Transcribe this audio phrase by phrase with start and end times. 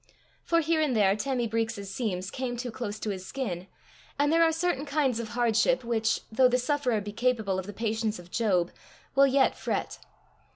[0.43, 3.67] For here and there Tammy Breeks's seams came too close to his skin,
[4.17, 7.71] and there are certain kinds of hardship which, though the sufferer be capable of the
[7.71, 8.71] patience of Job,
[9.13, 9.99] will yet fret.